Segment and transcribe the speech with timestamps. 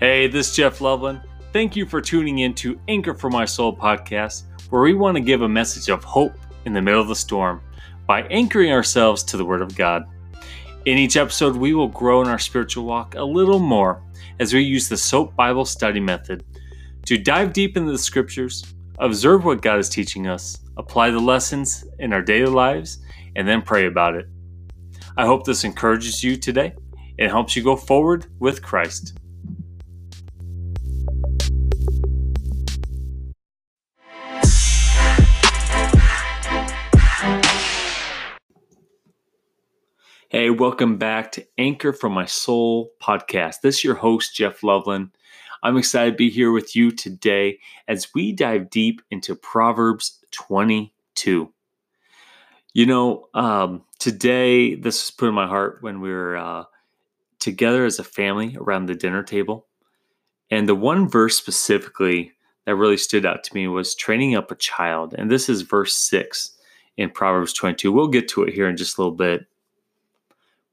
[0.00, 1.22] Hey, this is Jeff Loveland.
[1.52, 5.20] Thank you for tuning in to Anchor for My Soul podcast, where we want to
[5.20, 7.60] give a message of hope in the middle of the storm
[8.06, 10.04] by anchoring ourselves to the Word of God.
[10.84, 14.00] In each episode, we will grow in our spiritual walk a little more
[14.38, 16.44] as we use the SOAP Bible study method
[17.06, 21.84] to dive deep into the scriptures, observe what God is teaching us, apply the lessons
[21.98, 22.98] in our daily lives,
[23.34, 24.26] and then pray about it.
[25.16, 26.74] I hope this encourages you today
[27.18, 29.18] and helps you go forward with Christ.
[40.30, 43.62] Hey, welcome back to Anchor from My Soul podcast.
[43.62, 45.08] This is your host, Jeff Loveland.
[45.62, 51.50] I'm excited to be here with you today as we dive deep into Proverbs 22.
[52.74, 56.64] You know, um, today, this was put in my heart when we were uh,
[57.38, 59.66] together as a family around the dinner table.
[60.50, 62.32] And the one verse specifically
[62.66, 65.14] that really stood out to me was training up a child.
[65.16, 66.50] And this is verse 6
[66.98, 67.90] in Proverbs 22.
[67.90, 69.46] We'll get to it here in just a little bit.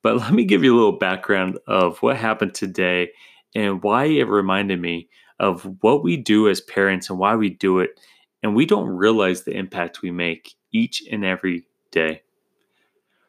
[0.05, 3.09] But let me give you a little background of what happened today
[3.55, 7.79] and why it reminded me of what we do as parents and why we do
[7.79, 7.99] it.
[8.43, 12.21] And we don't realize the impact we make each and every day.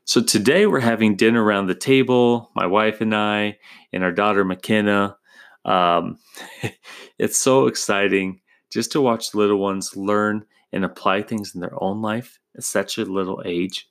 [0.05, 3.57] So today we're having dinner around the table, my wife and I,
[3.95, 5.17] and our daughter McKenna.
[5.65, 6.19] Um,
[7.19, 12.03] it's so exciting just to watch little ones learn and apply things in their own
[12.03, 13.89] life at such a little age.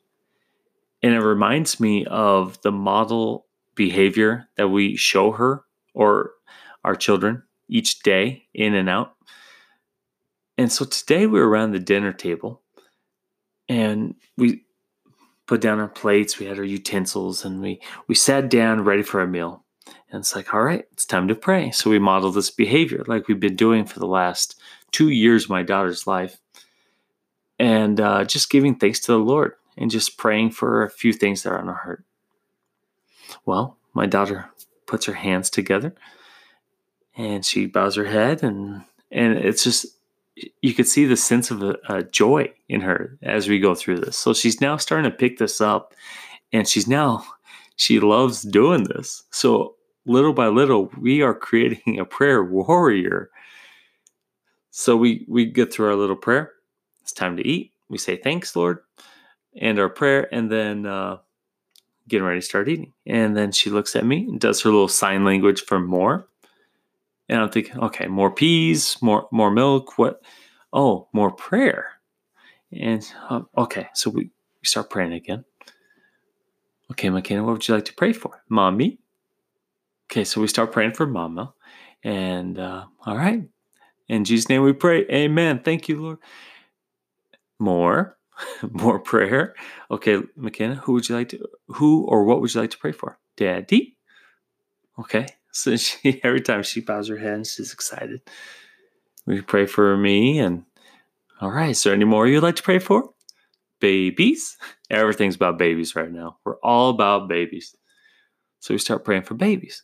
[1.06, 6.32] And it reminds me of the model behavior that we show her or
[6.84, 9.14] our children each day in and out.
[10.58, 12.64] And so today we were around the dinner table
[13.70, 14.64] and we
[15.46, 19.22] put down our plates, we had our utensils, and we, we sat down ready for
[19.22, 19.64] a meal.
[20.10, 21.70] And it's like, all right, it's time to pray.
[21.70, 25.52] So we model this behavior like we've been doing for the last two years of
[25.52, 26.40] my daughter's life.
[27.60, 31.44] And uh, just giving thanks to the Lord and just praying for a few things
[31.44, 32.04] that are on our heart.
[33.46, 34.50] Well, my daughter
[34.88, 35.96] puts her hands together
[37.18, 39.86] and she bows her head and and it's just
[40.62, 43.98] you could see the sense of a, a joy in her as we go through
[44.00, 44.18] this.
[44.18, 45.94] So she's now starting to pick this up
[46.52, 47.26] and she's now
[47.78, 49.24] she loves doing this.
[49.32, 49.76] So
[50.06, 53.30] little by little we are creating a prayer warrior.
[54.72, 56.52] So we we get through our little prayer.
[57.02, 57.72] It's time to eat.
[57.90, 58.80] We say thanks, Lord
[59.60, 61.18] and our prayer, and then uh,
[62.08, 62.94] getting ready to start eating.
[63.06, 66.28] And then she looks at me and does her little sign language for more.
[67.28, 69.98] And I'm thinking, okay, more peas, more more milk.
[69.98, 70.22] What?
[70.72, 71.88] Oh, more prayer.
[72.72, 75.46] And um, okay, so we, we start praying again.
[76.92, 78.44] Okay, McKenna, what would you like to pray for?
[78.50, 79.00] Mommy.
[80.12, 81.54] Okay, so we start praying for Mama.
[82.04, 83.44] And uh, all right.
[84.08, 85.06] In Jesus' name we pray.
[85.08, 85.62] Amen.
[85.64, 86.18] Thank you, Lord.
[87.58, 88.18] More.
[88.72, 89.56] more prayer.
[89.92, 92.92] Okay, McKenna, who would you like to, who or what would you like to pray
[92.92, 93.20] for?
[93.38, 93.98] Daddy.
[95.00, 98.22] Okay, so she every time she bows her head, she's excited.
[99.26, 100.66] We pray for me, and
[101.42, 101.72] all right.
[101.72, 103.10] Is there any more you'd like to pray for?
[103.80, 104.58] Babies.
[104.90, 106.38] Everything's about babies right now.
[106.46, 107.76] We're all about babies.
[108.60, 109.84] So we start praying for babies.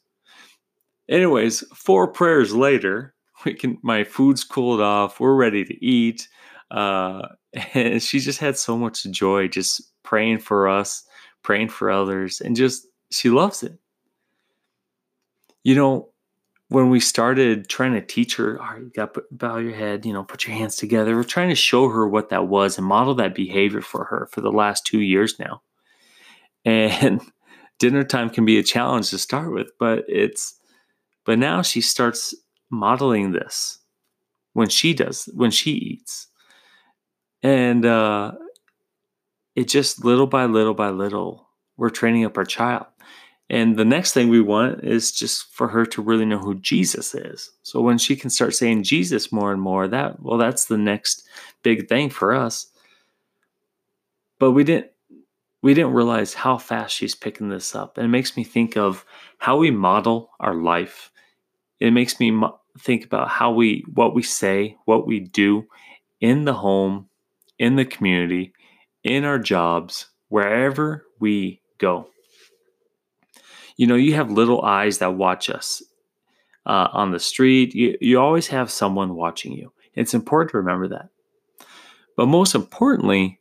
[1.10, 3.14] Anyways, four prayers later,
[3.46, 3.78] we can.
[3.84, 5.20] My food's cooled off.
[5.20, 6.28] We're ready to eat.
[6.70, 11.04] Uh, and she just had so much joy just praying for us,
[11.44, 13.78] praying for others, and just she loves it.
[15.64, 16.10] You know,
[16.70, 20.06] when we started trying to teach her, all right, you got to bow your head,
[20.06, 21.16] you know, put your hands together.
[21.16, 24.42] We're trying to show her what that was and model that behavior for her for
[24.42, 25.62] the last two years now.
[26.64, 27.22] And
[27.80, 30.54] dinner time can be a challenge to start with, but it's,
[31.26, 32.36] but now she starts
[32.70, 33.80] modeling this
[34.54, 36.28] when she does, when she eats
[37.44, 38.34] and uh,
[39.56, 41.48] it just little by little by little,
[41.78, 42.86] we're training up our child.
[43.50, 47.14] And the next thing we want is just for her to really know who Jesus
[47.14, 47.52] is.
[47.64, 51.28] So when she can start saying Jesus more and more, that well, that's the next
[51.62, 52.68] big thing for us.
[54.40, 54.92] But we didn't
[55.62, 57.98] we didn't realize how fast she's picking this up.
[57.98, 59.06] And it makes me think of
[59.38, 61.12] how we model our life.
[61.80, 65.68] It makes me mo- think about how we what we say, what we do
[66.22, 67.10] in the home,
[67.62, 68.52] in the community,
[69.04, 72.10] in our jobs, wherever we go.
[73.78, 75.84] You know, you have little eyes that watch us
[76.66, 77.76] uh, on the street.
[77.76, 79.72] You, you always have someone watching you.
[79.94, 81.10] It's important to remember that.
[82.18, 83.40] But most importantly,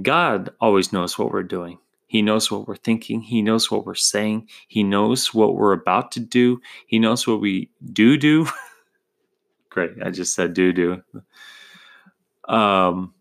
[0.00, 1.78] God always knows what we're doing.
[2.06, 3.20] He knows what we're thinking.
[3.20, 4.48] He knows what we're saying.
[4.68, 6.58] He knows what we're about to do.
[6.86, 8.46] He knows what we do do.
[9.68, 9.92] Great.
[10.02, 11.02] I just said do do.
[12.48, 13.12] Um,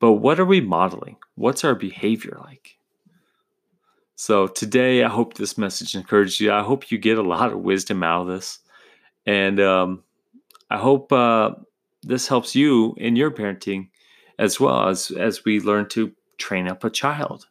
[0.00, 1.16] but what are we modeling?
[1.36, 2.78] What's our behavior like?
[4.16, 6.52] So today, I hope this message encouraged you.
[6.52, 8.58] I hope you get a lot of wisdom out of this.
[9.26, 10.02] And um,
[10.70, 11.52] I hope uh,
[12.02, 13.88] this helps you in your parenting
[14.38, 17.46] as well as, as we learn to train up a child.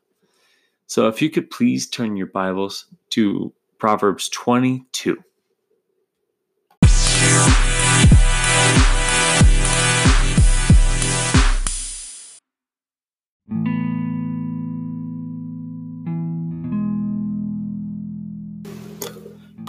[0.88, 5.24] So if you could please turn your Bibles to Proverbs 22.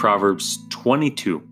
[0.01, 1.47] Proverbs 22,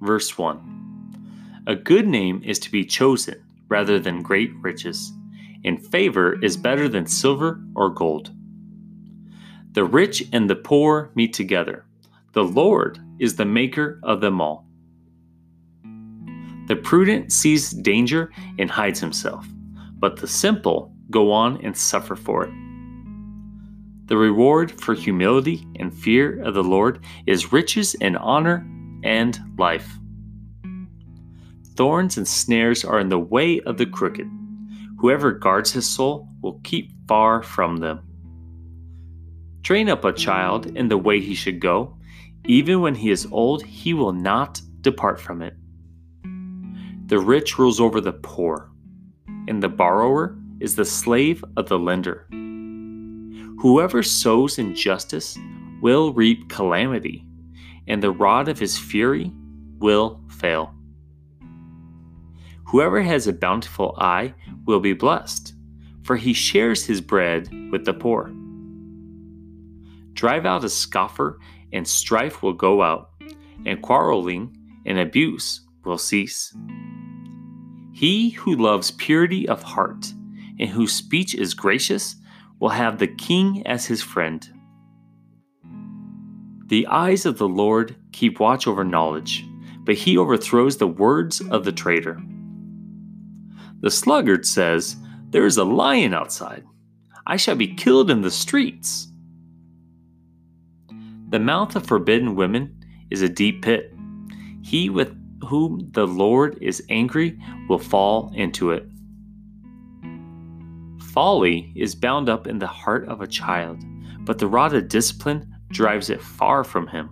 [0.00, 1.64] verse 1.
[1.66, 5.12] A good name is to be chosen rather than great riches
[5.64, 8.30] and favor is better than silver or gold.
[9.72, 11.84] The rich and the poor meet together.
[12.34, 14.64] The Lord is the maker of them all.
[16.68, 18.30] The prudent sees danger
[18.60, 19.44] and hides himself,
[19.98, 22.65] but the simple go on and suffer for it.
[24.06, 28.66] The reward for humility and fear of the Lord is riches and honor
[29.02, 29.98] and life.
[31.74, 34.30] Thorns and snares are in the way of the crooked
[34.98, 38.00] Whoever guards his soul will keep far from them.
[39.62, 41.96] Train up a child in the way he should go.
[42.46, 45.54] Even when he is old, he will not depart from it.
[47.08, 48.70] The rich rules over the poor,
[49.48, 52.26] and the borrower is the slave of the lender.
[53.58, 55.38] Whoever sows injustice
[55.80, 57.24] will reap calamity,
[57.86, 59.32] and the rod of his fury
[59.78, 60.74] will fail.
[62.66, 64.34] Whoever has a bountiful eye
[64.66, 65.54] will be blessed,
[66.02, 68.32] for he shares his bread with the poor.
[70.12, 71.38] Drive out a scoffer,
[71.72, 73.10] and strife will go out,
[73.64, 76.54] and quarreling and abuse will cease.
[77.92, 80.12] He who loves purity of heart
[80.58, 82.16] and whose speech is gracious
[82.58, 84.48] will have the king as his friend.
[86.66, 89.44] The eyes of the Lord keep watch over knowledge,
[89.84, 92.20] but he overthrows the words of the traitor.
[93.80, 94.96] The sluggard says,
[95.30, 96.64] There is a lion outside.
[97.26, 99.08] I shall be killed in the streets.
[101.28, 103.92] The mouth of forbidden women is a deep pit.
[104.62, 105.14] He with
[105.44, 107.38] whom the Lord is angry
[107.68, 108.86] will fall into it.
[111.16, 113.82] Folly is bound up in the heart of a child,
[114.26, 117.08] but the rod of discipline drives it far from him.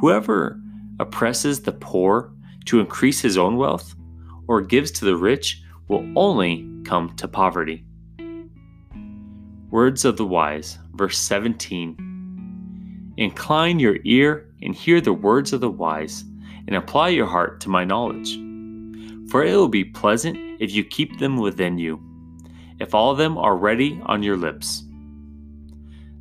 [0.00, 0.58] Whoever
[0.98, 2.32] oppresses the poor
[2.64, 3.94] to increase his own wealth
[4.48, 7.84] or gives to the rich will only come to poverty.
[9.70, 13.12] Words of the Wise, verse 17.
[13.18, 16.24] Incline your ear and hear the words of the wise,
[16.66, 18.38] and apply your heart to my knowledge.
[19.30, 22.00] For it will be pleasant if you keep them within you,
[22.78, 24.84] if all of them are ready on your lips.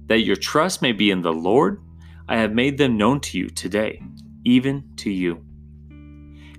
[0.07, 1.81] That your trust may be in the Lord,
[2.27, 4.01] I have made them known to you today,
[4.45, 5.43] even to you.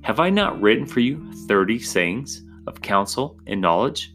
[0.03, 4.13] Have I not written for you thirty sayings of counsel and knowledge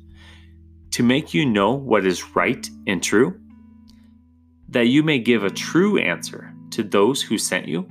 [0.92, 3.40] to make you know what is right and true?
[4.70, 7.88] That you may give a true answer to those who sent you?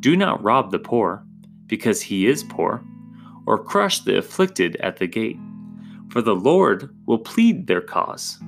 [0.00, 1.24] Do not rob the poor,
[1.66, 2.84] because he is poor,
[3.46, 5.38] or crush the afflicted at the gate,
[6.10, 8.38] for the Lord will plead their cause,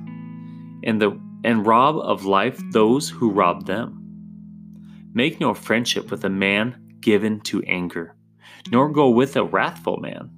[0.83, 4.03] and the and rob of life those who rob them.
[5.13, 8.17] Make no friendship with a man given to anger
[8.71, 10.29] nor go with a wrathful man,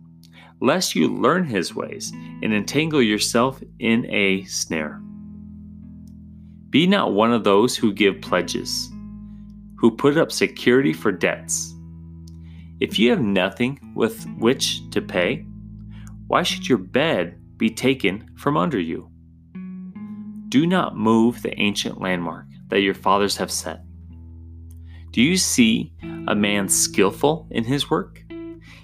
[0.62, 2.12] lest you learn his ways
[2.42, 5.01] and entangle yourself in a snare.
[6.70, 8.89] Be not one of those who give pledges,
[9.78, 11.74] who put up security for debts.
[12.80, 15.46] If you have nothing with which to pay,
[16.28, 19.10] why should your bed be taken from under you?
[20.48, 23.82] Do not move the ancient landmark that your fathers have set.
[25.12, 25.92] Do you see
[26.28, 28.24] a man skillful in his work?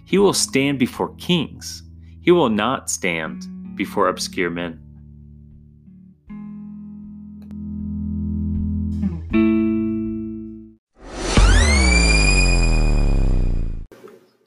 [0.06, 1.84] He will stand before kings.
[2.22, 4.85] He will not stand before obscure men.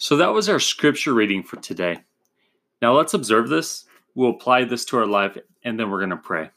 [0.08, 1.98] So that was our scripture reading for today.
[2.80, 3.84] Now let's observe this.
[4.14, 6.48] We'll apply this to our life and then we're going to pray.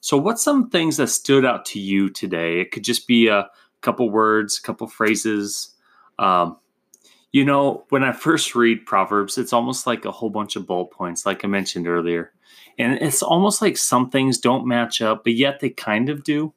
[0.00, 2.62] So, what's some things that stood out to you today?
[2.62, 3.50] It could just be a
[3.82, 5.74] couple words, a couple phrases.
[6.18, 6.56] Um,
[7.30, 10.92] you know, when I first read Proverbs, it's almost like a whole bunch of bullet
[10.92, 12.32] points, like I mentioned earlier.
[12.78, 16.54] And it's almost like some things don't match up, but yet they kind of do.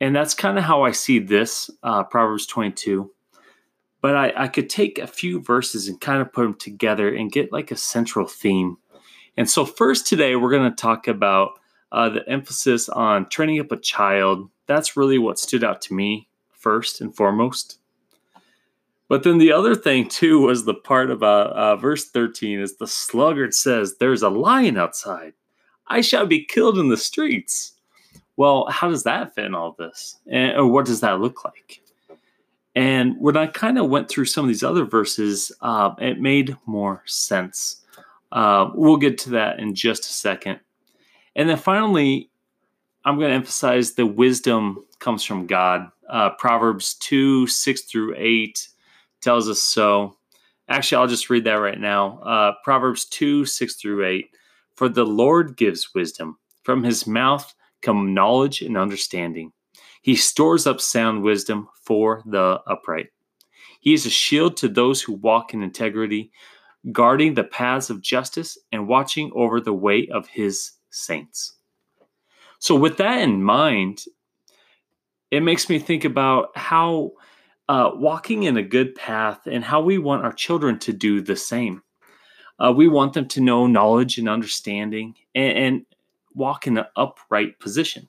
[0.00, 3.12] And that's kind of how I see this uh, Proverbs 22.
[4.00, 7.30] But I, I could take a few verses and kind of put them together and
[7.30, 8.78] get like a central theme.
[9.36, 11.58] And so, first today, we're going to talk about
[11.92, 14.48] uh, the emphasis on training up a child.
[14.66, 17.78] That's really what stood out to me first and foremost.
[19.08, 22.86] But then the other thing too was the part about uh, verse 13 is the
[22.86, 25.32] sluggard says, There's a lion outside.
[25.88, 27.72] I shall be killed in the streets.
[28.36, 30.16] Well, how does that fit in all this?
[30.28, 31.82] And, or what does that look like?
[32.74, 36.56] And when I kind of went through some of these other verses, uh, it made
[36.66, 37.82] more sense.
[38.30, 40.60] Uh, we'll get to that in just a second.
[41.34, 42.30] And then finally,
[43.04, 45.88] I'm going to emphasize the wisdom comes from God.
[46.08, 48.68] Uh, Proverbs 2 6 through 8
[49.20, 50.16] tells us so.
[50.68, 52.20] Actually, I'll just read that right now.
[52.20, 54.26] Uh, Proverbs 2 6 through 8.
[54.76, 59.52] For the Lord gives wisdom, from his mouth come knowledge and understanding.
[60.00, 63.08] He stores up sound wisdom for the upright.
[63.80, 66.30] He is a shield to those who walk in integrity,
[66.92, 71.54] guarding the paths of justice and watching over the way of his saints.
[72.58, 74.04] So, with that in mind,
[75.30, 77.12] it makes me think about how
[77.68, 81.36] uh, walking in a good path and how we want our children to do the
[81.36, 81.82] same.
[82.58, 85.86] Uh, we want them to know knowledge and understanding and, and
[86.34, 88.08] walk in an upright position.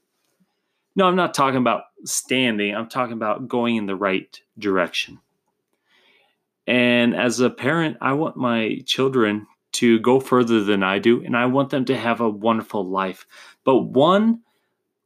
[0.96, 5.20] No, I'm not talking about standing, I'm talking about going in the right direction.
[6.68, 11.36] And as a parent, I want my children to go further than I do, and
[11.36, 13.26] I want them to have a wonderful life,
[13.64, 14.42] but one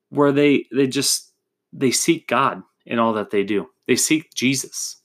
[0.09, 1.33] where they they just
[1.71, 3.69] they seek God in all that they do.
[3.87, 4.97] They seek Jesus,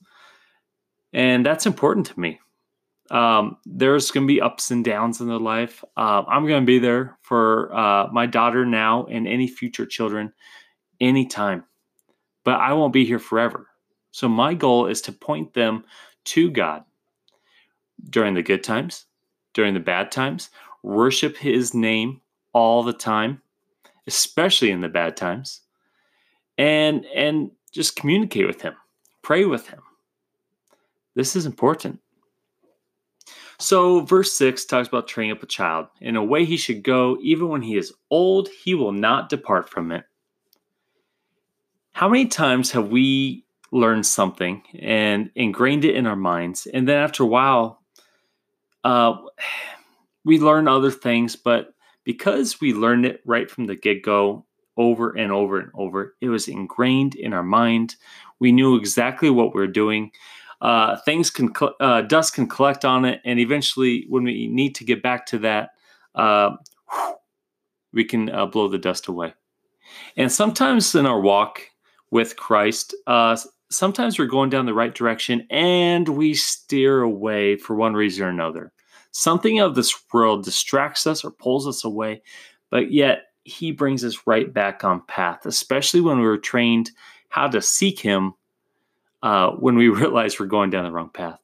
[1.13, 2.39] and that's important to me.
[3.11, 5.83] Um, there's going to be ups and downs in their life.
[5.97, 10.31] Uh, I'm going to be there for uh, my daughter now and any future children
[11.01, 11.65] anytime,
[12.45, 13.67] but I won't be here forever.
[14.11, 15.83] So my goal is to point them
[16.25, 16.83] to God
[18.09, 19.05] during the good times
[19.53, 20.49] during the bad times,
[20.83, 22.21] worship his name
[22.53, 23.41] all the time,
[24.07, 25.61] especially in the bad times.
[26.57, 28.73] And and just communicate with him.
[29.21, 29.81] Pray with him.
[31.15, 31.99] This is important.
[33.57, 35.87] So, verse 6 talks about training up a child.
[35.99, 39.69] In a way he should go, even when he is old, he will not depart
[39.69, 40.03] from it.
[41.93, 46.97] How many times have we learned something and ingrained it in our minds, and then
[46.97, 47.81] after a while,
[48.83, 49.15] uh,
[50.25, 54.45] we learn other things, but because we learned it right from the get go,
[54.77, 57.95] over and over and over, it was ingrained in our mind.
[58.39, 60.11] We knew exactly what we are doing.
[60.61, 64.83] Uh, things can uh, dust can collect on it, and eventually, when we need to
[64.83, 65.71] get back to that,
[66.15, 66.51] uh,
[67.93, 69.33] we can uh, blow the dust away.
[70.15, 71.70] And sometimes in our walk
[72.11, 73.37] with Christ, uh,
[73.69, 78.29] sometimes we're going down the right direction and we steer away for one reason or
[78.29, 78.71] another.
[79.11, 82.21] Something of this world distracts us or pulls us away,
[82.69, 86.91] but yet he brings us right back on path, especially when we were trained
[87.29, 88.33] how to seek him
[89.23, 91.39] uh, when we realize we're going down the wrong path.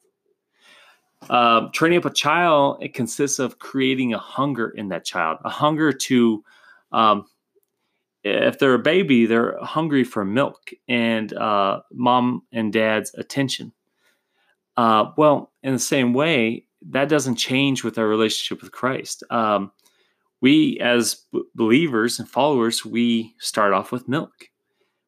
[1.30, 5.50] Uh, training up a child, it consists of creating a hunger in that child, a
[5.50, 6.44] hunger to
[6.92, 7.26] um,
[8.28, 13.72] if they're a baby, they're hungry for milk and uh, mom and dad's attention.
[14.76, 19.24] Uh, well, in the same way, that doesn't change with our relationship with Christ.
[19.32, 19.72] Um,
[20.42, 24.50] we, as b- believers and followers, we start off with milk,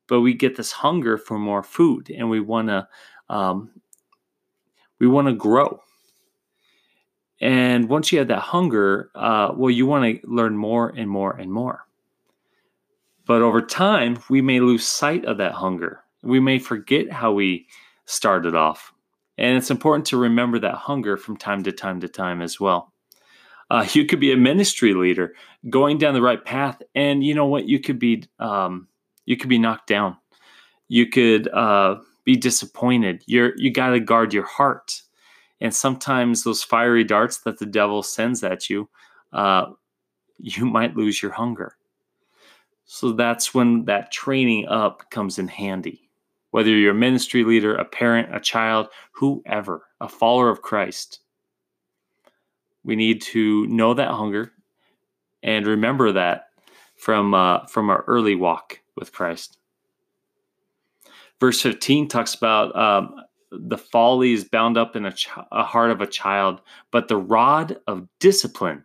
[0.07, 2.87] but we get this hunger for more food, and we want to
[3.29, 3.69] um,
[4.99, 5.79] we want to grow.
[7.41, 11.37] And once you have that hunger, uh, well, you want to learn more and more
[11.37, 11.85] and more.
[13.29, 16.03] But over time, we may lose sight of that hunger.
[16.23, 17.67] We may forget how we
[18.05, 18.91] started off.
[19.37, 22.91] And it's important to remember that hunger from time to time to time as well.
[23.69, 25.35] Uh, you could be a ministry leader
[25.69, 27.69] going down the right path, and you know what?
[27.69, 28.87] You could be um,
[29.27, 30.17] you could be knocked down.
[30.87, 33.21] You could uh, be disappointed.
[33.27, 35.03] You're you got to guard your heart,
[35.61, 38.89] and sometimes those fiery darts that the devil sends at you,
[39.33, 39.67] uh,
[40.39, 41.75] you might lose your hunger.
[42.91, 46.09] So that's when that training up comes in handy.
[46.49, 51.19] Whether you're a ministry leader, a parent, a child, whoever, a follower of Christ,
[52.83, 54.53] we need to know that hunger
[55.43, 56.45] and remember that
[56.95, 59.59] from uh, from our early walk with Christ.
[61.39, 63.13] Verse 15 talks about um,
[63.51, 67.17] the folly is bound up in a, ch- a heart of a child, but the
[67.17, 68.83] rod of discipline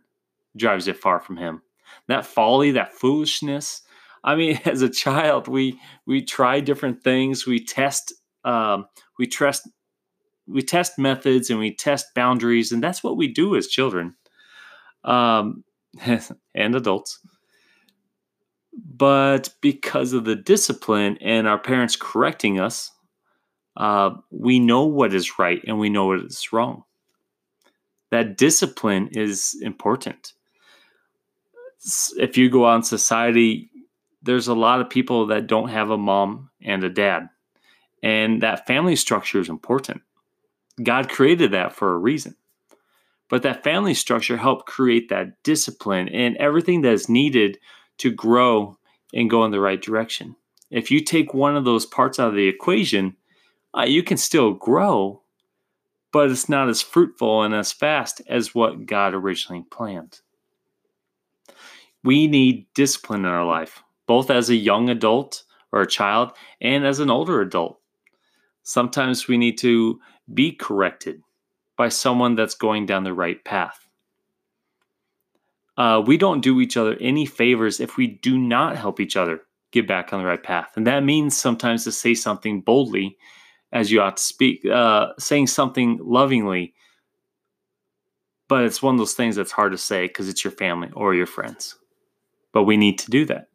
[0.55, 1.63] drives it far from him.
[2.07, 3.81] that folly, that foolishness.
[4.25, 7.45] I mean, as a child, we we try different things.
[7.45, 8.13] We test
[8.43, 9.69] um, we test
[10.47, 14.15] we test methods and we test boundaries, and that's what we do as children
[15.05, 15.63] um,
[16.05, 17.19] and adults.
[18.73, 22.91] But because of the discipline and our parents correcting us,
[23.77, 26.83] uh, we know what is right and we know what is wrong.
[28.11, 30.33] That discipline is important.
[32.17, 33.69] If you go out in society,
[34.25, 37.29] there's a lot of people that don't have a mom and a dad.
[38.01, 40.01] And that family structure is important.
[40.81, 42.35] God created that for a reason.
[43.29, 47.57] But that family structure helped create that discipline and everything that is needed
[47.99, 48.77] to grow
[49.13, 50.35] and go in the right direction.
[50.69, 53.15] If you take one of those parts out of the equation,
[53.77, 55.21] uh, you can still grow,
[56.11, 60.19] but it's not as fruitful and as fast as what God originally planned.
[62.03, 66.31] We need discipline in our life, both as a young adult or a child
[66.61, 67.79] and as an older adult.
[68.63, 69.99] Sometimes we need to
[70.33, 71.21] be corrected
[71.77, 73.87] by someone that's going down the right path.
[75.77, 79.41] Uh, we don't do each other any favors if we do not help each other
[79.71, 80.71] get back on the right path.
[80.75, 83.17] And that means sometimes to say something boldly
[83.73, 86.73] as you ought to speak, uh, saying something lovingly.
[88.47, 91.13] But it's one of those things that's hard to say because it's your family or
[91.13, 91.75] your friends.
[92.53, 93.49] But we need to do that.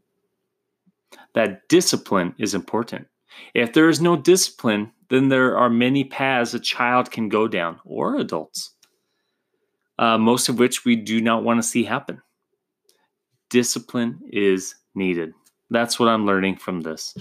[1.35, 3.07] That discipline is important.
[3.55, 7.81] If there is no discipline, then there are many paths a child can go down,
[7.85, 8.75] or adults,
[9.99, 12.23] uh, most of which we do not want to see happen.
[13.49, 15.33] Discipline is needed.
[15.71, 17.17] That's what I'm learning from this.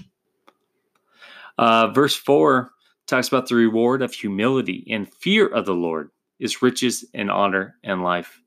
[1.57, 2.71] Uh, verse 4
[3.07, 7.75] talks about the reward of humility and fear of the Lord is riches and honor
[7.83, 8.39] and life.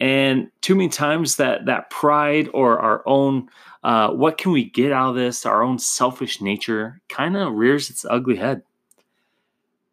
[0.00, 3.50] And too many times that that pride or our own
[3.82, 7.88] uh, what can we get out of this, our own selfish nature, kind of rears
[7.88, 8.62] its ugly head.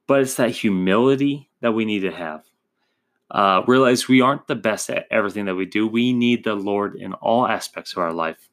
[0.07, 2.43] But it's that humility that we need to have.
[3.29, 5.85] Uh, realize we aren't the best at everything that we do.
[5.85, 8.49] We need the Lord in all aspects of our life,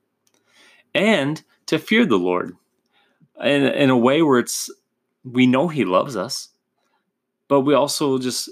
[0.92, 2.56] and to fear the Lord
[3.40, 4.68] in, in a way where it's
[5.22, 6.48] we know He loves us,
[7.46, 8.50] but we also just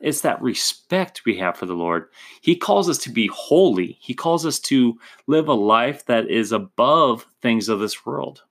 [0.00, 2.08] it's that respect we have for the Lord.
[2.42, 3.96] He calls us to be holy.
[4.00, 8.42] He calls us to live a life that is above things of this world.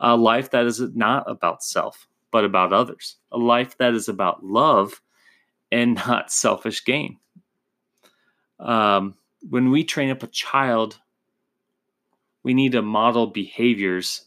[0.00, 3.16] A life that is not about self, but about others.
[3.32, 5.00] A life that is about love
[5.72, 7.18] and not selfish gain.
[8.58, 9.14] Um,
[9.48, 10.98] when we train up a child,
[12.42, 14.26] we need to model behaviors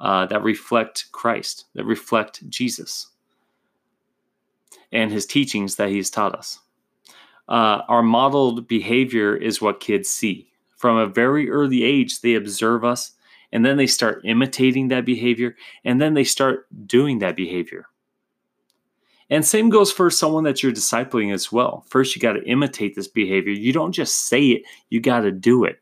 [0.00, 3.10] uh, that reflect Christ, that reflect Jesus
[4.92, 6.58] and his teachings that he's taught us.
[7.48, 10.48] Uh, our modeled behavior is what kids see.
[10.76, 13.12] From a very early age, they observe us
[13.52, 17.86] and then they start imitating that behavior and then they start doing that behavior.
[19.30, 21.84] And same goes for someone that you're discipling as well.
[21.88, 23.52] First, you got to imitate this behavior.
[23.52, 25.80] You don't just say it, you got to do it.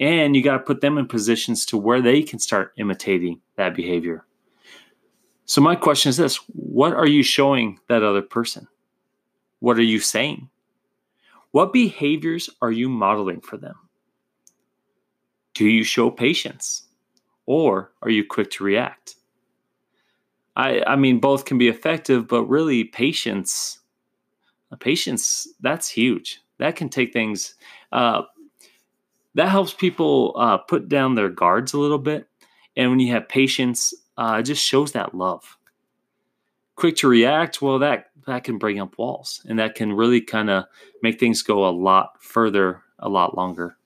[0.00, 3.74] And you got to put them in positions to where they can start imitating that
[3.74, 4.24] behavior.
[5.46, 8.66] So, my question is this What are you showing that other person?
[9.60, 10.48] What are you saying?
[11.52, 13.76] What behaviors are you modeling for them?
[15.54, 16.82] Do you show patience
[17.46, 19.14] or are you quick to react?
[20.56, 23.80] I, I mean, both can be effective, but really, patience,
[24.80, 26.40] patience, that's huge.
[26.58, 27.54] That can take things,
[27.92, 28.22] uh,
[29.34, 32.28] that helps people uh, put down their guards a little bit.
[32.76, 35.58] And when you have patience, uh, it just shows that love.
[36.76, 40.50] Quick to react, well, that that can bring up walls, and that can really kind
[40.50, 40.64] of
[41.02, 43.76] make things go a lot further, a lot longer.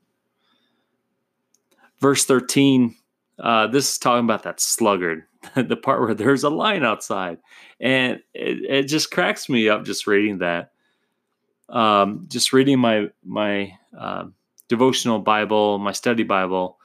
[2.01, 2.97] Verse thirteen,
[3.39, 7.39] uh, this is talking about that sluggard, the part where there's a lion outside,
[7.81, 10.73] and it, it just cracks me up just reading that.
[11.69, 14.25] Um, just reading my my uh,
[14.69, 16.79] devotional Bible, my study Bible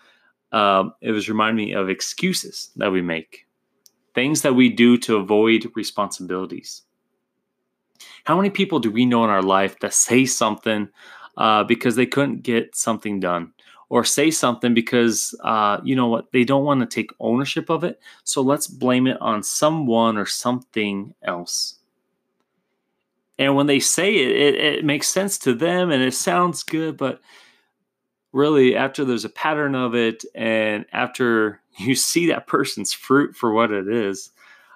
[0.54, 3.46] um, it was reminding me of excuses that we make,
[4.14, 6.84] things that we do to avoid responsibilities.
[8.24, 10.88] How many people do we know in our life that say something
[11.38, 13.52] uh, because they couldn't get something done?
[13.90, 17.84] Or say something because, uh, you know what, they don't want to take ownership of
[17.84, 18.00] it.
[18.24, 21.76] So let's blame it on someone or something else.
[23.38, 26.98] And when they say it, it, it makes sense to them and it sounds good,
[26.98, 27.22] but
[28.34, 33.52] really after there's a pattern of it and after you see that person's fruit for
[33.54, 34.32] what it is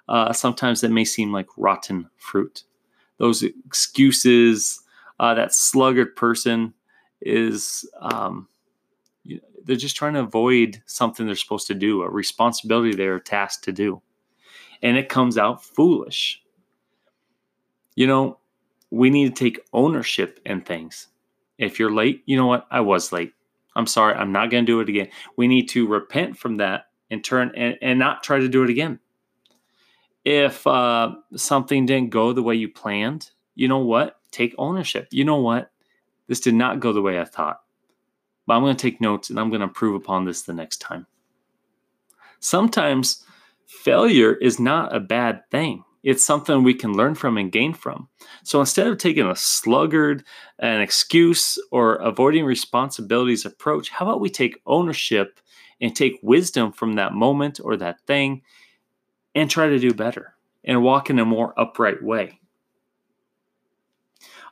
[0.10, 2.63] uh, sometimes it may seem like rotten fruit
[3.17, 4.80] those excuses
[5.20, 6.74] uh, that sluggard person
[7.22, 8.48] is um,
[9.67, 13.74] they're just trying to avoid something they're supposed to do, a responsibility they're tasked to
[13.74, 14.02] do.
[14.82, 16.41] And it comes out foolish.
[17.96, 18.38] You know,
[18.91, 21.08] we need to take ownership in things.
[21.58, 22.65] If you're late, you know what?
[22.72, 23.34] I was late.
[23.77, 24.15] I'm sorry.
[24.15, 25.09] I'm not going to do it again.
[25.37, 28.71] We need to repent from that and turn and, and not try to do it
[28.71, 28.99] again.
[30.25, 34.19] If uh, something didn't go the way you planned, you know what?
[34.31, 35.07] Take ownership.
[35.11, 35.71] You know what?
[36.27, 37.61] This did not go the way I thought.
[38.47, 40.77] But I'm going to take notes and I'm going to improve upon this the next
[40.77, 41.05] time.
[42.39, 43.23] Sometimes
[43.67, 45.83] failure is not a bad thing.
[46.08, 48.08] It's something we can learn from and gain from.
[48.43, 50.24] So instead of taking a sluggard,
[50.58, 55.41] an excuse, or avoiding responsibilities approach, how about we take ownership
[55.82, 58.41] and take wisdom from that moment or that thing
[59.36, 62.39] and try to do better and walk in a more upright way?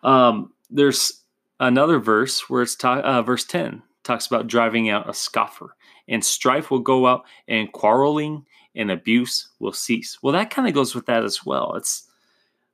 [0.03, 1.23] Um, there's
[1.61, 5.77] another verse where it's ta- uh, verse 10 talks about driving out a scoffer
[6.09, 10.17] and strife will go out and quarreling and abuse will cease.
[10.21, 11.75] Well that kind of goes with that as well.
[11.75, 12.09] It's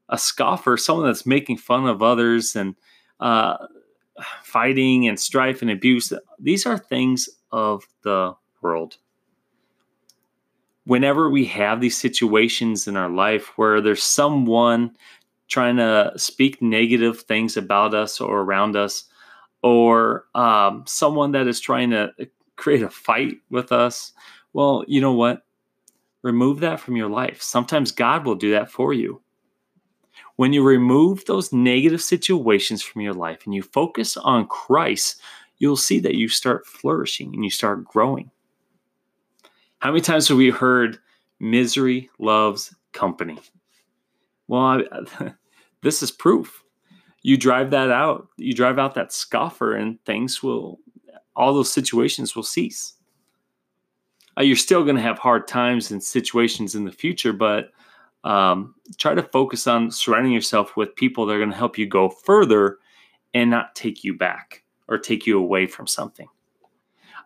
[0.09, 2.75] a scoffer someone that's making fun of others and
[3.19, 3.57] uh,
[4.43, 6.11] fighting and strife and abuse.
[6.39, 8.97] These are things of the world.
[10.85, 14.95] Whenever we have these situations in our life where there's someone
[15.47, 19.05] trying to speak negative things about us or around us,
[19.63, 22.11] or um, someone that is trying to
[22.55, 24.13] create a fight with us,
[24.53, 25.43] well, you know what?
[26.23, 27.41] Remove that from your life.
[27.41, 29.21] Sometimes God will do that for you.
[30.36, 35.21] When you remove those negative situations from your life and you focus on Christ,
[35.57, 38.31] you'll see that you start flourishing and you start growing.
[39.79, 40.99] How many times have we heard
[41.39, 43.39] misery loves company?
[44.47, 45.34] Well, I,
[45.81, 46.63] this is proof.
[47.23, 50.79] You drive that out, you drive out that scoffer, and things will,
[51.36, 52.93] all those situations will cease.
[54.38, 57.72] Uh, you're still going to have hard times and situations in the future, but
[58.24, 61.88] um, try to focus on surrounding yourself with people that are going to help you
[61.88, 62.78] go further
[63.34, 66.28] and not take you back or take you away from something.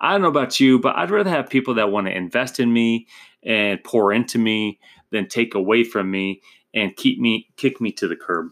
[0.02, 2.72] I don't know about you, but I'd rather have people that want to invest in
[2.72, 3.08] me
[3.44, 4.80] and pour into me
[5.12, 6.42] than take away from me
[6.74, 8.50] and keep me kick me to the curb.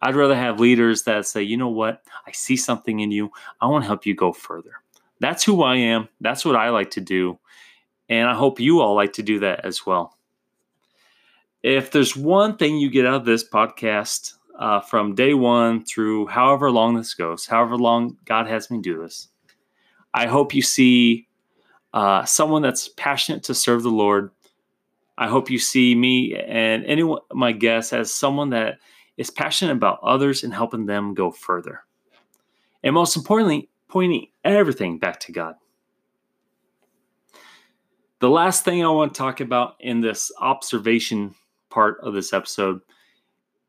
[0.00, 3.30] I'd rather have leaders that say, you know what, I see something in you.
[3.60, 4.72] I want to help you go further.
[5.20, 6.08] That's who I am.
[6.20, 7.38] That's what I like to do.
[8.08, 10.16] And I hope you all like to do that as well.
[11.62, 16.26] If there's one thing you get out of this podcast uh, from day one through
[16.26, 19.28] however long this goes, however long God has me do this,
[20.12, 21.28] I hope you see
[21.94, 24.30] uh, someone that's passionate to serve the Lord
[25.22, 28.78] I hope you see me and anyone, my guests, as someone that
[29.16, 31.84] is passionate about others and helping them go further.
[32.82, 35.54] And most importantly, pointing everything back to God.
[38.22, 41.34] The last thing I want to talk about in this observation
[41.70, 42.80] part of this episode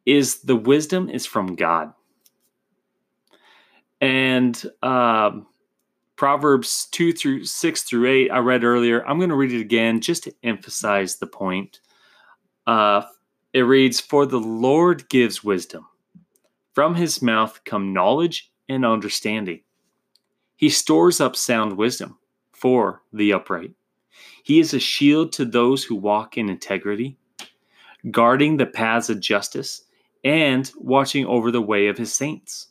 [0.06, 1.92] is the wisdom is from God.
[4.00, 5.48] And um,
[6.18, 9.04] Proverbs 2 through 6 through 8, I read earlier.
[9.08, 11.80] I'm going to read it again just to emphasize the point.
[12.68, 13.02] Uh,
[13.54, 15.88] it reads, For the Lord gives wisdom.
[16.74, 19.62] From his mouth come knowledge and understanding.
[20.58, 22.20] He stores up sound wisdom
[22.52, 23.72] for the upright.
[24.44, 27.18] He is a shield to those who walk in integrity,
[28.12, 29.84] guarding the paths of justice
[30.24, 32.68] and watching over the way of his saints.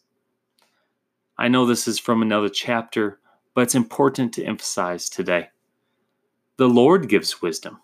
[1.37, 3.19] I know this is from another chapter
[3.55, 5.49] but it's important to emphasize today.
[6.57, 7.81] The Lord gives wisdom.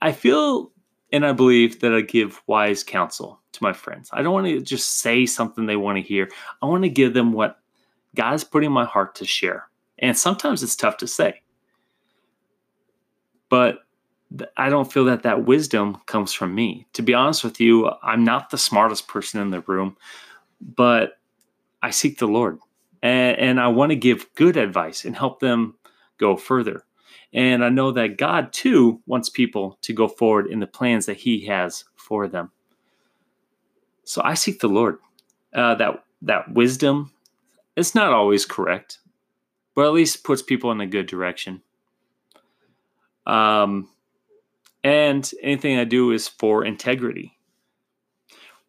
[0.00, 0.72] I feel
[1.10, 4.10] and I believe that I give wise counsel to my friends.
[4.12, 6.28] I don't want to just say something they want to hear.
[6.60, 7.58] I want to give them what
[8.14, 9.68] God is putting in my heart to share.
[9.98, 11.40] And sometimes it's tough to say.
[13.48, 13.80] But
[14.56, 16.86] I don't feel that that wisdom comes from me.
[16.94, 19.96] To be honest with you, I'm not the smartest person in the room,
[20.60, 21.18] but
[21.82, 22.58] I seek the Lord
[23.02, 25.76] and, and I want to give good advice and help them
[26.18, 26.84] go further.
[27.32, 31.18] And I know that God too wants people to go forward in the plans that
[31.18, 32.50] He has for them.
[34.04, 34.98] So I seek the Lord.
[35.52, 37.12] Uh, that that wisdom,
[37.76, 38.98] it's not always correct,
[39.74, 41.62] but at least puts people in a good direction.
[43.28, 43.88] Um,
[44.82, 47.38] and anything I do is for integrity.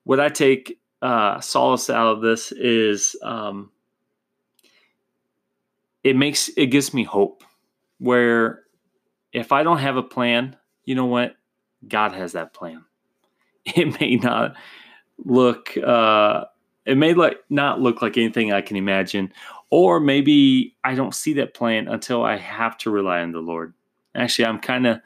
[0.04, 3.72] What I take uh, solace out of this is um,
[6.04, 7.44] it makes it gives me hope
[8.00, 8.64] where
[9.32, 11.36] if I don't have a plan, you know what?
[11.88, 12.84] God has that plan.
[13.76, 14.56] It may not
[15.24, 16.46] look uh,
[16.86, 19.32] it may like not look like anything I can imagine,
[19.70, 23.74] or maybe I don't see that plan until I have to rely on the Lord.
[24.16, 25.02] Actually, I'm kind of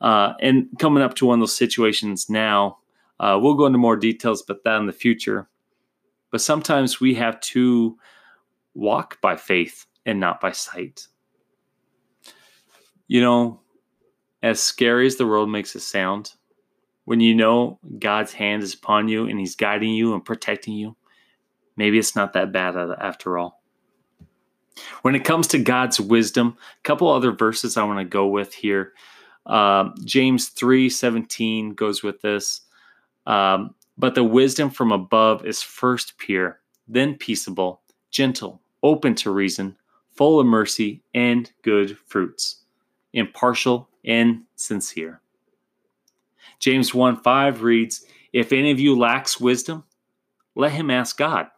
[0.00, 2.78] uh, and coming up to one of those situations now.
[3.18, 5.48] Uh, we'll go into more details about that in the future.
[6.30, 7.98] But sometimes we have to
[8.74, 11.06] walk by faith and not by sight.
[13.08, 13.60] You know,
[14.42, 16.32] as scary as the world makes it sound,
[17.04, 20.96] when you know God's hand is upon you and He's guiding you and protecting you,
[21.76, 23.59] maybe it's not that bad after all.
[25.02, 28.54] When it comes to God's wisdom, a couple other verses I want to go with
[28.54, 28.92] here.
[29.46, 32.62] Um, James 3 17 goes with this.
[33.26, 39.76] Um, but the wisdom from above is first pure, then peaceable, gentle, open to reason,
[40.16, 42.62] full of mercy and good fruits,
[43.12, 45.20] impartial and sincere.
[46.58, 49.84] James 1 5 reads, If any of you lacks wisdom,
[50.54, 51.48] let him ask God,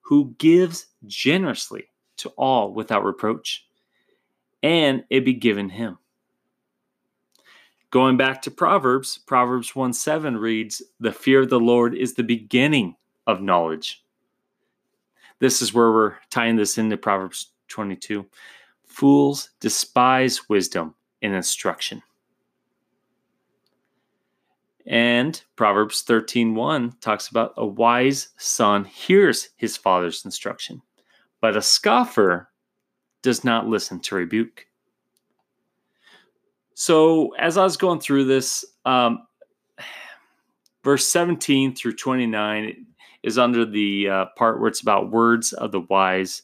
[0.00, 3.66] who gives generously to all without reproach,
[4.62, 5.98] and it be given him.
[7.90, 12.24] Going back to Proverbs, Proverbs 1 7 reads, The fear of the Lord is the
[12.24, 14.04] beginning of knowledge.
[15.38, 18.26] This is where we're tying this into Proverbs 22.
[18.84, 22.02] Fools despise wisdom and instruction.
[24.86, 30.80] And Proverbs 13:1 talks about a wise son hears his father's instruction,
[31.46, 32.50] but a scoffer
[33.22, 34.66] does not listen to rebuke.
[36.74, 39.24] So as I was going through this, um,
[40.82, 42.86] verse 17 through 29
[43.22, 46.42] is under the uh, part where it's about words of the wise.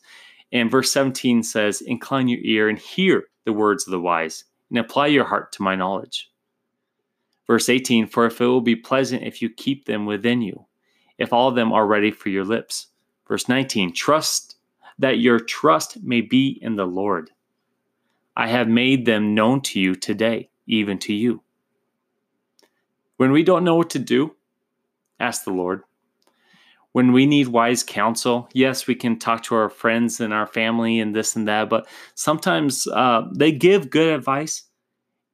[0.53, 4.79] And verse 17 says, Incline your ear and hear the words of the wise, and
[4.79, 6.31] apply your heart to my knowledge.
[7.49, 10.65] Verse 18 For if it will be pleasant if you keep them within you,
[11.19, 12.87] if all of them are ready for your lips.
[13.27, 14.59] Verse 19 Trust
[14.99, 17.31] that your trust may be in the Lord.
[18.37, 21.43] I have made them known to you today, even to you.
[23.17, 24.35] When we don't know what to do,
[25.21, 25.83] ask the Lord.
[26.93, 31.01] When we need wise counsel, yes, we can talk to our friends and our family
[31.01, 34.65] and this and that, but sometimes uh, they give good advice,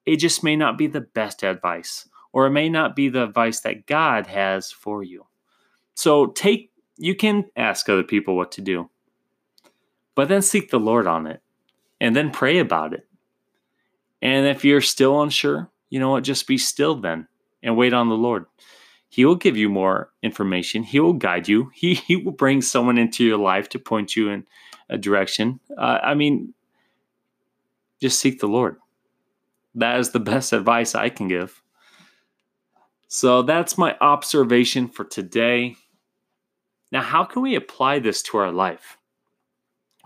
[0.06, 3.60] it just may not be the best advice, or it may not be the advice
[3.60, 5.26] that God has for you.
[5.94, 8.90] So take you can ask other people what to do,
[10.18, 11.40] but then seek the Lord on it
[12.00, 13.06] and then pray about it.
[14.20, 17.28] And if you're still unsure, you know what, just be still then
[17.62, 18.46] and wait on the Lord.
[19.08, 20.82] He will give you more information.
[20.82, 21.70] He will guide you.
[21.72, 24.44] He, he will bring someone into your life to point you in
[24.90, 25.60] a direction.
[25.78, 26.52] Uh, I mean,
[28.00, 28.74] just seek the Lord.
[29.76, 31.62] That is the best advice I can give.
[33.06, 35.76] So that's my observation for today.
[36.90, 38.97] Now, how can we apply this to our life?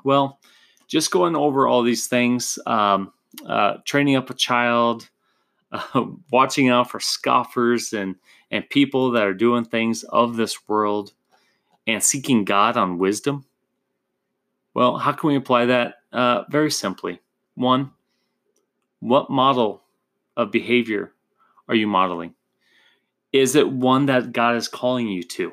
[0.05, 0.41] Well,
[0.89, 3.13] just going over all these things, um,
[3.47, 5.09] uh, training up a child,
[5.73, 8.17] uh, watching out for scoffers and
[8.51, 11.15] and people that are doing things of this world,
[11.87, 13.47] and seeking God on wisdom.
[14.75, 15.95] Well, how can we apply that?
[16.13, 17.21] Uh, very simply.
[17.55, 17.93] One,
[19.01, 19.83] what model
[20.37, 21.13] of behavior
[21.69, 22.35] are you modeling?
[23.33, 25.53] Is it one that God is calling you to?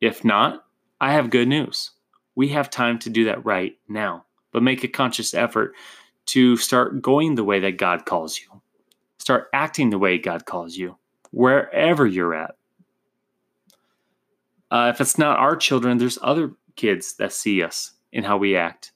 [0.00, 0.64] If not,
[1.00, 1.90] I have good news.
[2.40, 5.74] We have time to do that right now, but make a conscious effort
[6.26, 8.62] to start going the way that God calls you.
[9.18, 10.96] Start acting the way God calls you,
[11.30, 12.56] wherever you're at.
[14.70, 18.56] Uh, if it's not our children, there's other kids that see us in how we
[18.56, 18.92] act.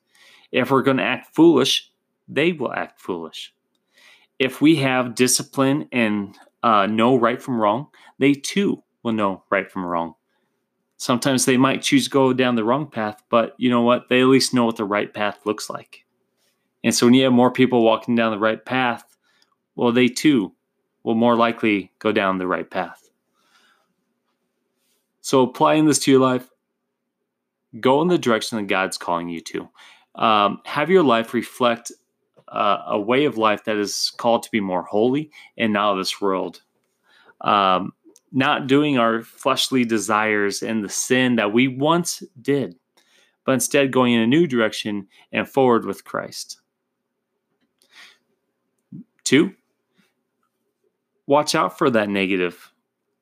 [0.51, 1.91] If we're going to act foolish,
[2.29, 3.55] they will act foolish
[4.39, 9.71] if we have discipline and uh, know right from wrong, they too will know right
[9.71, 10.15] from wrong.
[10.97, 14.09] Sometimes they might choose to go down the wrong path, but you know what?
[14.09, 16.05] They at least know what the right path looks like.
[16.83, 19.05] And so when you have more people walking down the right path,
[19.75, 20.53] well, they too
[21.03, 23.11] will more likely go down the right path.
[25.21, 26.49] So applying this to your life,
[27.81, 29.69] go in the direction that God's calling you to.
[30.15, 31.91] Um, have your life reflect
[32.49, 35.99] uh, a way of life that is called to be more holy and not of
[35.99, 36.63] this world.
[37.41, 37.93] Um,
[38.35, 42.75] not doing our fleshly desires and the sin that we once did,
[43.47, 46.61] but instead going in a new direction and forward with Christ.
[49.23, 49.55] Two,
[51.27, 52.73] watch out for that negative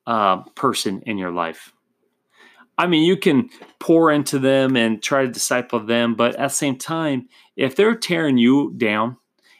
[0.07, 1.71] uh, person in your life.
[2.79, 3.49] I mean, you can
[3.79, 7.95] pour into them and try to disciple them, but at the same time, if they're
[7.95, 9.17] tearing you down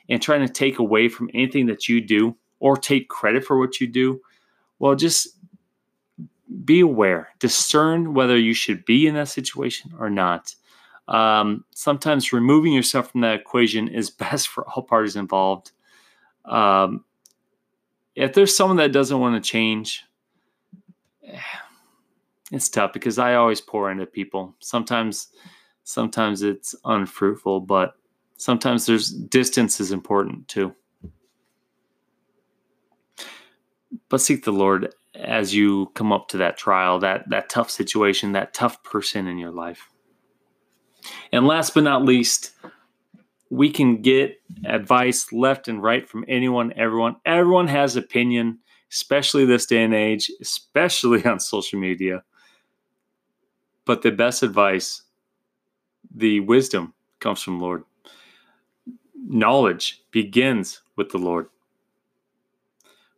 [0.10, 3.80] and trying to take away from anything that you do or take credit for what
[3.80, 4.20] you do,
[4.80, 5.30] well, just
[6.54, 10.56] be aware, discern whether you should be in that situation or not.
[11.08, 15.72] Um, sometimes removing yourself from that equation is best for all parties involved.
[16.46, 17.04] Um,
[18.16, 20.04] if there's someone that doesn't want to change,
[22.52, 24.56] it's tough because I always pour into people.
[24.60, 25.30] Sometimes,
[25.84, 27.96] sometimes it's unfruitful, but
[28.38, 30.76] sometimes there's distance is important too.
[34.10, 38.32] But seek the Lord as you come up to that trial, that that tough situation,
[38.34, 39.90] that tough person in your life.
[41.32, 42.52] And last but not least,
[43.50, 47.18] we can get advice left and right from anyone, everyone.
[47.26, 48.60] Everyone has opinion,
[48.92, 52.24] especially this day and age, especially on social media.
[53.86, 55.04] But the best advice,
[56.16, 57.84] the wisdom comes from Lord.
[59.16, 61.48] Knowledge begins with the Lord.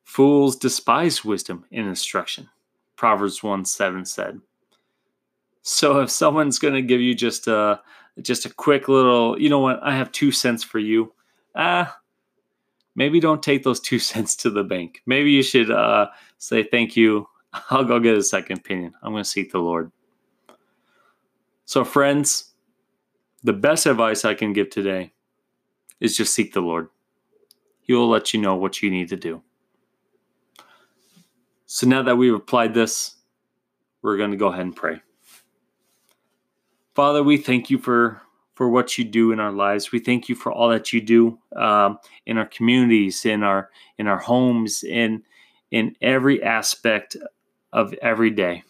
[0.05, 2.49] Fools despise wisdom and instruction.
[2.95, 4.39] Proverbs 1 7 said.
[5.61, 7.81] So if someone's going to give you just a
[8.21, 11.11] just a quick little, you know what, I have two cents for you.
[11.55, 11.97] Ah,
[12.95, 15.01] maybe don't take those two cents to the bank.
[15.05, 17.27] Maybe you should uh, say thank you.
[17.69, 18.93] I'll go get a second opinion.
[19.01, 19.91] I'm going to seek the Lord.
[21.65, 22.53] So, friends,
[23.43, 25.13] the best advice I can give today
[25.99, 26.89] is just seek the Lord.
[27.81, 29.41] He will let you know what you need to do.
[31.65, 33.15] So now that we've applied this,
[34.01, 35.01] we're going to go ahead and pray.
[36.93, 38.21] Father, we thank you for
[38.53, 39.91] for what you do in our lives.
[39.91, 44.07] We thank you for all that you do um, in our communities, in our in
[44.07, 45.23] our homes, in
[45.71, 47.17] in every aspect
[47.73, 48.63] of every day.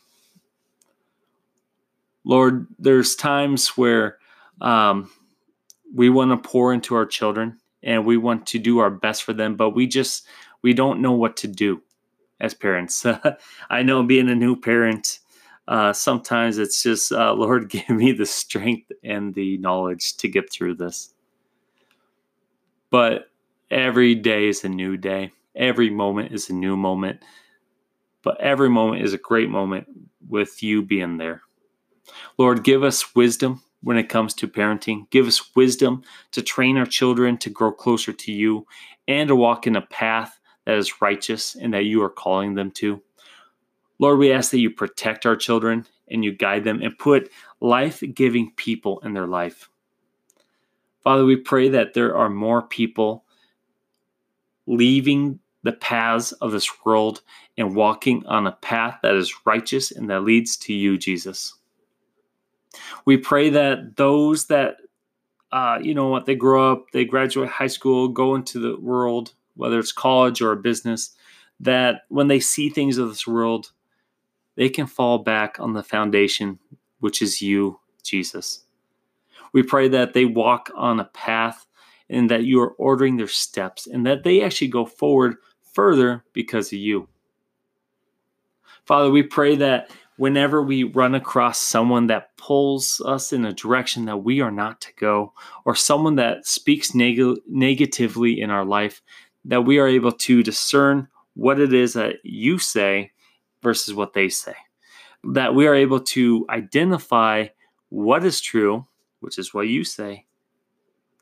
[2.23, 4.17] Lord, there's times where
[4.61, 5.11] um,
[5.93, 9.33] we want to pour into our children and we want to do our best for
[9.33, 10.25] them, but we just
[10.63, 11.83] we don't know what to do
[12.39, 13.05] as parents.
[13.69, 15.19] I know being a new parent,
[15.67, 20.51] uh, sometimes it's just, uh, Lord, give me the strength and the knowledge to get
[20.51, 21.13] through this.
[22.89, 23.29] But
[23.71, 27.21] every day is a new day, every moment is a new moment.
[28.23, 29.87] But every moment is a great moment
[30.27, 31.41] with you being there.
[32.37, 35.09] Lord, give us wisdom when it comes to parenting.
[35.11, 38.65] Give us wisdom to train our children to grow closer to you
[39.07, 40.34] and to walk in a path
[40.65, 43.01] that is righteous and that you are calling them to.
[43.99, 48.03] Lord, we ask that you protect our children and you guide them and put life
[48.13, 49.69] giving people in their life.
[51.03, 53.25] Father, we pray that there are more people
[54.67, 57.21] leaving the paths of this world
[57.57, 61.53] and walking on a path that is righteous and that leads to you, Jesus.
[63.05, 64.77] We pray that those that,
[65.51, 69.33] uh, you know what, they grow up, they graduate high school, go into the world,
[69.55, 71.15] whether it's college or a business,
[71.59, 73.71] that when they see things of this world,
[74.55, 76.59] they can fall back on the foundation,
[76.99, 78.61] which is you, Jesus.
[79.53, 81.65] We pray that they walk on a path
[82.09, 85.37] and that you are ordering their steps and that they actually go forward
[85.73, 87.07] further because of you.
[88.85, 94.05] Father, we pray that whenever we run across someone that pulls us in a direction
[94.05, 95.33] that we are not to go,
[95.65, 99.01] or someone that speaks neg- negatively in our life,
[99.45, 103.11] that we are able to discern what it is that you say
[103.61, 104.55] versus what they say.
[105.23, 107.47] That we are able to identify
[107.89, 108.85] what is true,
[109.19, 110.25] which is what you say,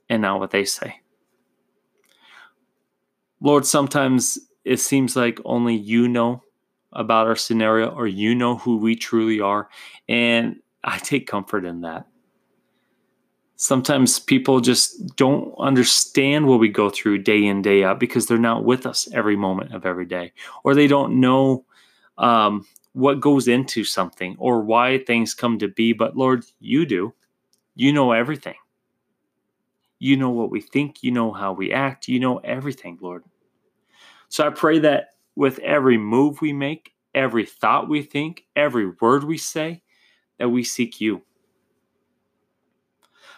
[0.10, 1.00] and not what they say.
[3.42, 6.42] Lord, sometimes it seems like only you know
[6.94, 9.70] about our scenario or you know who we truly are.
[10.08, 12.08] And I take comfort in that
[13.64, 18.38] sometimes people just don't understand what we go through day in day out because they're
[18.38, 20.34] not with us every moment of every day
[20.66, 21.64] or they don't know
[22.18, 25.94] um, what goes into something or why things come to be.
[25.94, 27.14] But lord you do.
[27.74, 28.56] You know everything.
[29.98, 31.02] You know what we think.
[31.02, 32.10] You know how we act.
[32.10, 33.24] You know everything lord.
[34.28, 39.24] So i pray that with every move we make every thought we think every word
[39.24, 39.82] we say
[40.38, 41.22] that we seek you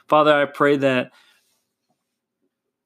[0.07, 1.11] Father, I pray that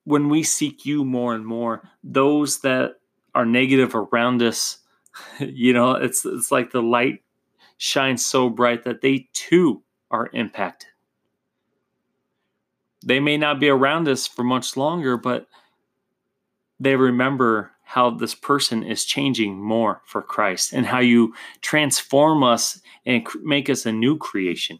[0.06, 2.94] when we seek you more and more, those that
[3.36, 4.80] are negative around us,
[5.40, 7.24] you know, it's it's like the light
[7.78, 10.90] shines so bright that they too are impacted.
[13.06, 15.48] They may not be around us for much longer, but
[16.80, 22.80] they remember how this person is changing more for Christ and how you transform us
[23.06, 24.80] and make us a new creation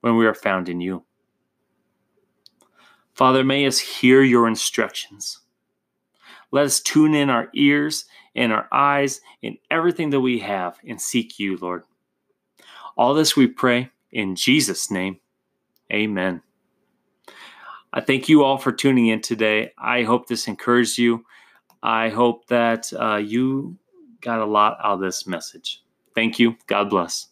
[0.00, 1.04] when we are found in you.
[3.16, 5.38] Father, may us hear your instructions.
[6.52, 8.04] Let us tune in our ears
[8.34, 11.84] and our eyes and everything that we have and seek you, Lord.
[12.94, 15.18] All this we pray in Jesus' name.
[15.90, 16.42] Amen.
[17.90, 19.72] I thank you all for tuning in today.
[19.78, 21.24] I hope this encouraged you.
[21.82, 23.78] I hope that uh, you
[24.20, 25.82] got a lot out of this message.
[26.14, 26.56] Thank you.
[26.66, 27.28] God bless.